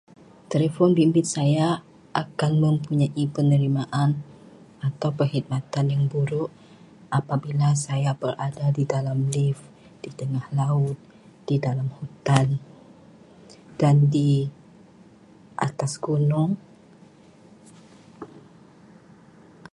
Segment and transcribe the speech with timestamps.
[0.51, 1.67] Telefon bimbit saya
[2.21, 4.11] akan mempunyai penerimaan
[4.87, 6.49] atau perkhidmatan yang buruk
[7.17, 9.57] apabila saya berada di dalam lif,
[10.03, 10.97] di tengah laut,
[11.47, 12.47] di dalam hutan
[13.81, 14.31] dan di
[15.67, 16.51] atas gunung.